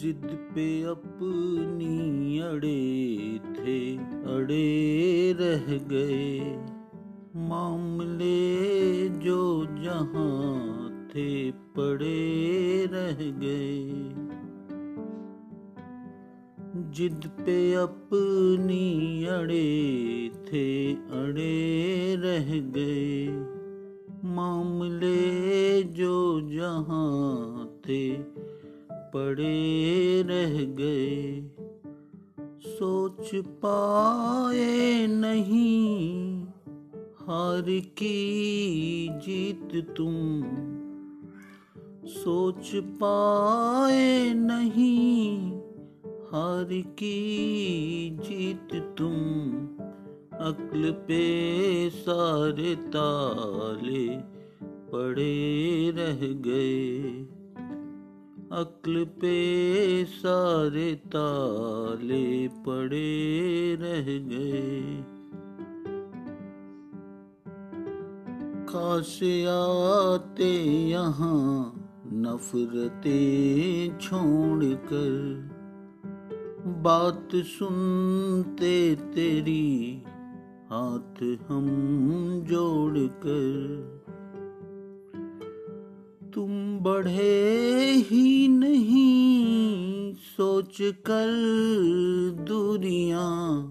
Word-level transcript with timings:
जिद 0.00 0.38
पे 0.54 0.82
अपनी 0.82 2.38
अड़े 2.38 3.40
थे, 3.44 3.96
अड़े 4.36 5.32
रह 5.40 5.78
गए। 5.78 6.40
मामले 7.36 9.08
जो 9.08 9.64
जहाँ 9.64 10.90
थे, 11.08 11.50
पड़े 11.50 12.88
रह 12.92 13.30
गए। 13.30 13.90
जिद 16.90 17.30
पे 17.46 17.74
अपनी 17.74 19.24
अड़े 19.24 20.30
थे, 20.34 20.92
अड़े 20.94 22.16
रह 22.18 22.60
गए। 22.60 23.28
मामले 24.24 25.82
जो 25.82 26.40
जहाँ 26.40 27.66
थे 27.88 28.40
पड़े 29.14 30.22
रह 30.22 30.64
गए। 30.64 31.42
सोच 32.62 33.30
पाए 33.34 35.06
नहीं। 35.06 36.42
हार 37.18 37.64
की 37.68 39.08
जीत 39.08 39.94
तुम। 39.96 40.42
सोच 42.06 42.70
पाए 42.74 44.34
नहीं। 44.34 45.50
हार 46.32 46.68
की 46.70 48.10
जीत 48.10 48.94
तुम। 48.98 49.50
अक्ल 50.46 50.90
पे 50.90 51.90
सारे 51.90 52.76
ताले 52.76 54.08
पड़े 54.92 55.90
रह 55.90 56.32
गए। 56.32 57.26
अक्ल 58.50 59.04
पे 59.20 60.04
सारे 60.04 60.94
ताले 61.06 62.48
पड़े 62.64 63.76
रह 63.80 64.08
गए 64.30 64.80
कासे 68.70 69.32
आते 69.50 70.50
यहाँ 70.88 71.44
नफरतें 72.24 73.98
छोड़ 73.98 74.64
कर 74.90 75.14
बात 76.82 77.36
सुनते 77.52 78.74
तेरी 79.14 79.70
हाथ 80.72 81.22
हम 81.48 81.66
जोड़ 82.48 83.06
कर 83.24 84.00
तुम 86.34 86.50
बढ़े 86.78 87.90
ही 88.10 88.29
सोच 90.40 90.78
कर 90.80 91.30
दूरियाँ 92.48 93.70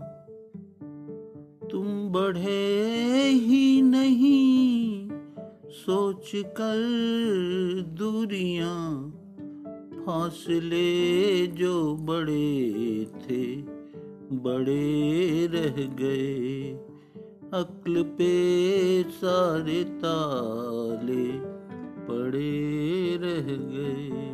तुम 1.72 2.09
बढ़े 2.09 3.30
ही 3.30 3.81
नहीं। 3.81 5.09
सोच 5.70 6.31
कर 6.36 6.78
दूरियाँ 7.88 9.12
फासले 10.06 11.47
जो 11.47 11.95
बड़े 11.95 13.08
थे, 13.16 13.56
बड़े 14.38 15.47
रह 15.47 15.84
गए। 15.95 16.72
अक्ल 17.53 18.03
पे 18.03 18.34
सारे 19.03 19.84
ताले 19.84 21.31
पड़े 22.08 23.17
रह 23.17 23.56
गए। 23.56 24.30